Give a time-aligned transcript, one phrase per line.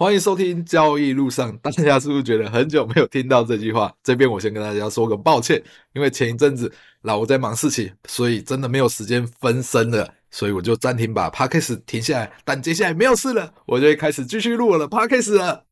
[0.00, 1.54] 欢迎收听交易路上。
[1.58, 3.94] 大家是不是觉得很久没有听到这句话？
[4.02, 12.32] 这边我先跟大家说个抱歉，因为前一阵子老吴在忙事情，所以真的没有时间分身了，所以我就暂停把 Podcast 停下来。
[12.46, 15.66] 但接下来没有事了，我就会开始继续录我的 Podcast 了。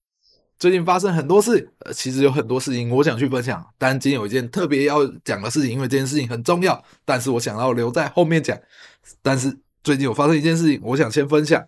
[0.59, 8.55] 最近发生很多事，其实有很多事情我想去分享，但今天有一件特别要讲的事情，因为这件事情很重要，但是我想要留在后面讲。
[9.23, 11.67] 但是最近有发生一件事情，我想先分享。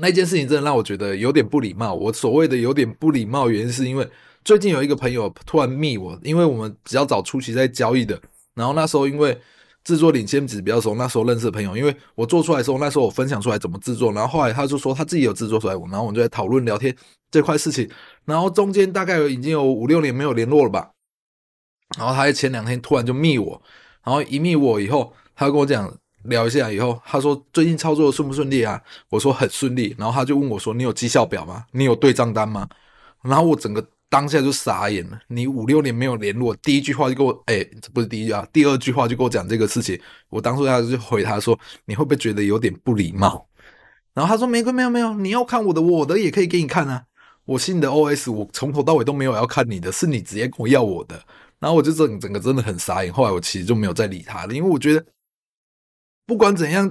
[0.00, 1.92] 那件事情真的让我觉得有点不礼貌。
[1.92, 4.08] 我所谓的有点不礼貌，原因是因为
[4.44, 8.20] 最近有一个朋友突然密我，因为我们比较早初期在交易的，
[8.54, 9.36] 然后那时候因为
[9.82, 16.94] 制作领先值比较熟，那时候认识的朋友，因为我做出来的时候，那时候我分享出来怎么制作，然后后来他就说他自己有制作出来，然后我们就在讨论聊天
[17.32, 17.90] 这块事情，
[18.24, 20.92] 然后中间大概已经有五六年没有联络了吧，
[21.98, 23.60] 然后他前两天突然就密我，
[24.04, 25.92] 然后一密我以后，他跟我讲。
[26.28, 28.80] 聊一下以后，他说最近操作顺不顺利啊？
[29.08, 29.94] 我说很顺利。
[29.98, 31.64] 然后他就问我说：“你有绩效表吗？
[31.72, 32.68] 你有对账单吗？”
[33.22, 35.18] 然后我整个当下就傻眼了。
[35.26, 40.00] 你五六年没有联络，第一句话就跟我，哎，这不是第一句啊，第二句话就跟我讲这个事情。
[40.28, 43.46] 我当初他就回他说：“你会不会觉得有点不礼貌？”
[44.14, 47.02] 然后他说：“没关系，没有没有，你要看我的，我的也可以给你看啊。
[47.44, 51.20] 我信的 OS，我从头到尾都没有要看你的，是你直接跟我要我的。”
[51.58, 53.12] 然后我就整整个真的很傻眼。
[53.12, 55.04] 后来我其实就没有再理他了，因为我觉得。
[56.28, 56.86] 不管怎样，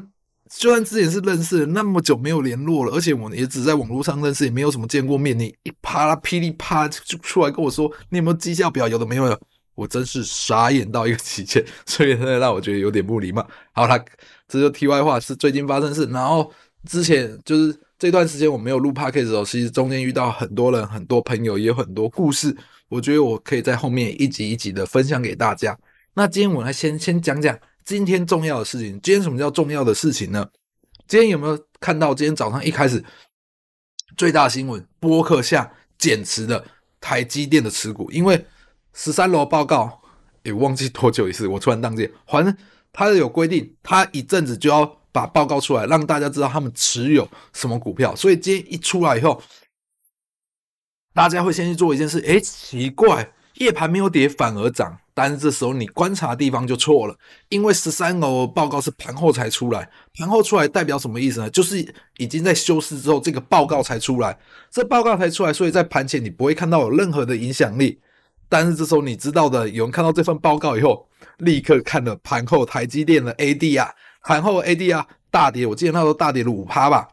[0.49, 5.37] 就算之前是认识那么久没有联络了，而且我也只在网络上认识，也没有什么见过面。
[5.37, 8.87] 你一啪啦噼里啪啦就出来跟我说你有没有绩效表？
[8.87, 9.39] 有的没有，
[9.75, 13.47] 我真是傻眼到一个极限，所以真的让我觉得有点不礼貌。
[13.73, 14.03] 好了，
[14.47, 16.07] 这就题外话，是最近发生事。
[16.07, 16.51] 然后
[16.89, 22.57] 之前就是这段时间我没有录 Podcast 的时候，其实中间遇到很多人、很多朋友，也有很多故事。
[22.89, 25.77] 我觉得我可以在后面一集一集的分享给大家。
[26.15, 27.55] 那今天我来先先讲讲。
[27.87, 30.45] 今天重要的事情，今天什么叫重要的事情呢？
[31.07, 33.01] 今天有没有看到今天早上一开始
[34.17, 34.85] 最大新闻？
[34.99, 36.65] 波克下减持的
[36.99, 38.45] 台积电的持股，因为
[38.93, 40.01] 十三楼报告
[40.43, 42.53] 也忘记多久一次，我突然当机，反正
[42.91, 48.13] 他有规定，他一阵子就要把报告出来，让大家知道他们持有什么股票。
[48.13, 49.41] 所以今天一出来以后，
[51.13, 54.97] 大家会先去做一件事，诶，奇怪，夜盘没有跌，反而涨。
[55.13, 57.17] 但是这时候你观察的地方就错了，
[57.49, 61.49] 因为十三楼报告是盘后才出来，盘后出来代表什么意思呢？
[61.49, 61.83] 就是
[62.17, 64.37] 已经在休市之后，这个报告才出来，
[64.69, 67.99] 这报告才出来，所以在盘前你不会看到有任何的影响力。
[68.47, 71.07] 但是这时候你知道的，有人看到这份报告以后，
[71.39, 73.89] 立刻看了盘后台积电的 ADR，
[74.21, 77.09] 盘后 ADR 大跌，我记得那时候大跌了五趴吧，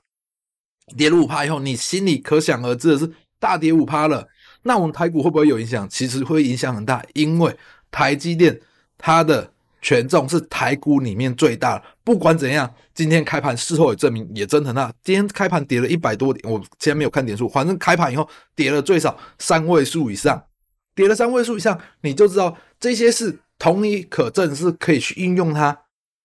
[0.95, 4.29] 跌了五趴以后，你心里可想而知的是大跌五趴了，
[4.65, 5.89] 那我们台股会不会有影响？
[5.89, 7.57] 其实会影响很大，因为。
[7.97, 8.61] 台积电
[8.99, 9.49] 它的
[9.81, 11.85] 权重是台股里面最大的。
[12.03, 14.93] 不管怎样，今天开盘事后也证明也真很大。
[15.05, 20.43] 今天开盘跌了一百多点，我现在没有看点数，反正开盘以后跌了最少三位数以上，
[20.93, 25.83] 跌了三位数以上，你就知道这些是同理可证，是可以去应用它。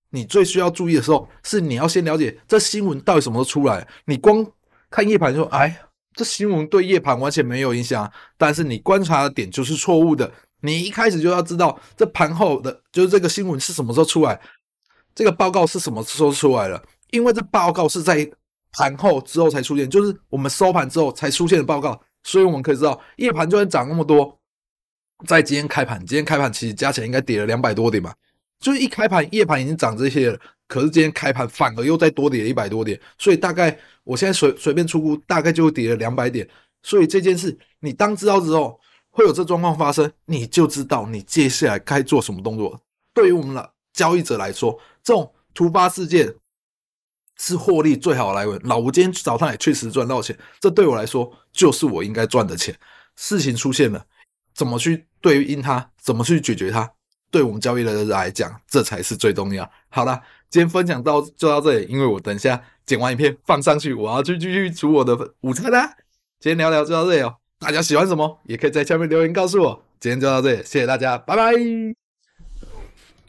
[0.10, 3.88] 你最需要注意的时候，是你要先了解这新闻到底什么时候出来。
[4.06, 4.44] 你光
[4.90, 5.80] 看夜盘说，哎，
[6.16, 10.32] 这新闻对夜盘完全没有影响，但是你观察的点就是错误的。
[10.62, 14.40] 你一开始就要知道这盘后的，就是这个新闻是什么时候出来，
[15.16, 16.84] 这个报告是什么时候出来的？
[17.12, 18.30] 因为这报告是在
[18.74, 24.38] 盘后之后才出现，就是我们收盘之后才出现的报告，所以我们可以知道夜盘就算涨那么多，
[25.26, 28.14] 在今天开盘，今天开盘其实加起来应该跌了两百多点吧，
[28.60, 36.48] 就是一开盘夜盘已经涨这些了，可是今天开盘反而又再多跌了一百多点，所以大概我现在随随便出估，大概就会跌了两百点，
[36.84, 38.80] 所以这件事你当知道之后。
[39.12, 42.80] 会有这状况发生，你就知道你接下来该做什么动作。
[43.12, 46.34] 对于我们的交易者来说，这种突发事件
[47.36, 48.58] 是获利最好的来源。
[48.64, 52.74] 老吴今天早上也确实赚到钱，这对我来说就是我应该赚的钱。
[53.16, 54.06] 事情出现了，
[54.54, 56.90] 怎么去对应它，怎么去解决它，
[57.32, 59.70] 对我们交易的人来讲，这才是最重要。
[59.90, 65.96] 好了，今天分享到就到这里，因为我等一下剪完影片放上去，我要去继续煮我的午餐啦。
[66.40, 67.36] 今天聊聊就到这里哦。
[67.60, 69.84] 大家喜欢什么，也可以在下面留言告诉我。
[70.00, 72.09] 今天就到这里，谢谢大家，拜拜。